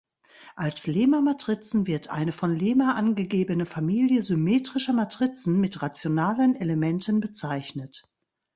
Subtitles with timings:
[0.55, 8.03] Als "Lehmer-Matrizen" wird eine von Lehmer angegebene Familie symmetrischer Matrizen mit rationalen Elementen bezeichnet.